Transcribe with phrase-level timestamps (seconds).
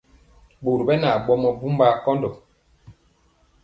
[0.63, 2.29] Ɓori ɓɛ na ɓomɔ mbumbaa kɔndɔ.